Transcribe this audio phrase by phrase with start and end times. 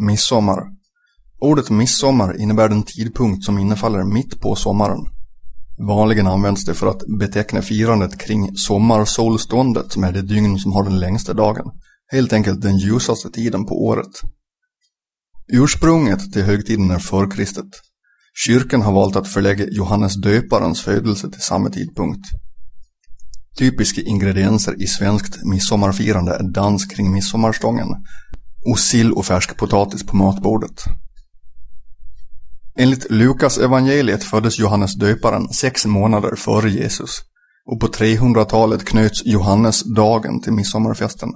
[0.00, 0.62] Midsommar.
[1.40, 5.00] Ordet midsommar innebär den tidpunkt som innefaller mitt på sommaren.
[5.86, 10.84] Vanligen används det för att beteckna firandet kring sommarsolståndet som är det dygn som har
[10.84, 11.64] den längsta dagen.
[12.12, 14.20] Helt enkelt den ljusaste tiden på året.
[15.52, 17.66] Ursprunget till högtiden är förkristet.
[18.46, 22.26] Kyrkan har valt att förlägga Johannes döparens födelse till samma tidpunkt.
[23.58, 27.88] Typiska ingredienser i svenskt midsommarfirande är dans kring midsommarstången
[28.66, 30.84] och sill och färsk potatis på matbordet.
[32.78, 37.22] Enligt Lukas evangeliet föddes Johannes döparen sex månader före Jesus
[37.66, 41.28] och på 300-talet knöts Johannesdagen till midsommarfesten.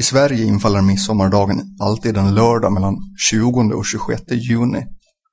[0.00, 2.96] I Sverige infaller midsommardagen alltid en lördag mellan
[3.30, 4.82] 20 och 26 juni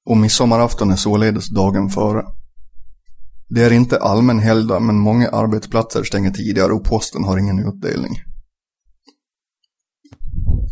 [0.06, 2.24] och midsommarafton är således dagen före.
[3.50, 8.12] Det är inte allmän helgdag men många arbetsplatser stänger tidigare och posten har ingen utdelning.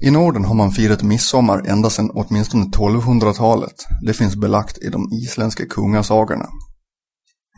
[0.01, 3.75] I Norden har man firat midsommar ända sedan åtminstone 1200-talet.
[4.01, 6.49] Det finns belagt i de isländska kungasagorna.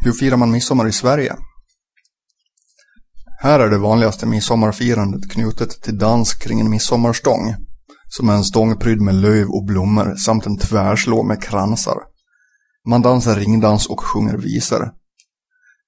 [0.03, 1.35] Hur firar man midsommar i Sverige?
[3.41, 7.55] Här är det vanligaste midsommarfirandet knutet till dans kring en midsommarstång,
[8.09, 11.97] som är en stång prydd med löv och blommor samt en tvärslå med kransar.
[12.87, 14.91] Man dansar ringdans och sjunger visor.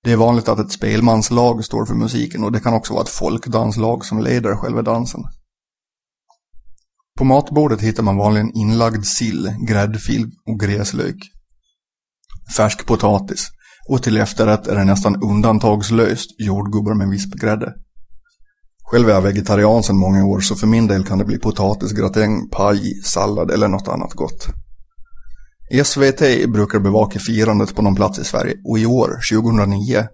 [0.03, 3.09] Det är vanligt att ett spelmanslag står för musiken och det kan också vara ett
[3.09, 5.23] folkdanslag som leder själva dansen.
[7.17, 11.15] På matbordet hittar man vanligen inlagd sill, gräddfil och gräslök.
[12.57, 13.47] Färsk potatis
[13.89, 17.73] och till efterrätt är det nästan undantagslöst jordgubbar med vispgrädde.
[18.83, 22.49] Själv är jag vegetarian sedan många år så för min del kan det bli potatisgratäng,
[22.49, 24.47] paj, sallad eller något annat gott.
[25.83, 30.07] SVT brukar bevaka firandet på någon plats i Sverige och i år, 2009,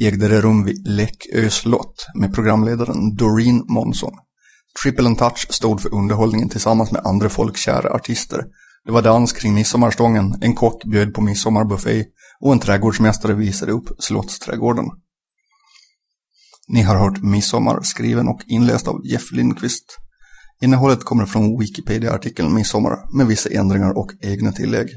[0.00, 4.12] ägde det rum vid Läckö slott med programledaren Doreen Monson.
[4.82, 8.44] Triple and Touch stod för underhållningen tillsammans med andra folkkära artister.
[8.84, 12.04] Det var dans kring midsommarstången, en kock bjöd på midsommarbuffé
[12.40, 14.84] och en trädgårdsmästare visade upp slottsträdgården.
[16.68, 19.98] Ni har hört Midsommar skriven och inläst av Jeff Lindqvist.
[20.60, 24.88] Innehållet kommer från Wikipedia-artikeln Midsommar med vissa ändringar och egna tillägg.